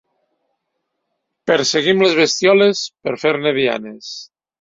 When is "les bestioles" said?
2.05-2.81